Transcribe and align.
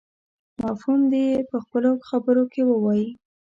مفهوم 0.63 0.99
دې 1.11 1.23
يې 1.31 1.39
په 1.49 1.57
خپلو 1.63 1.91
خبرو 2.07 2.43
کې 2.53 2.61
ووايي. 2.65 3.07